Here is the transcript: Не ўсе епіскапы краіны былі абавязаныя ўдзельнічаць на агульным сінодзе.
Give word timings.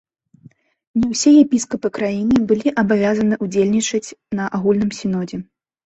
Не 1.01 1.05
ўсе 1.13 1.33
епіскапы 1.43 1.91
краіны 1.99 2.35
былі 2.53 2.73
абавязаныя 2.85 3.41
ўдзельнічаць 3.49 4.09
на 4.41 4.53
агульным 4.61 4.91
сінодзе. 5.03 5.37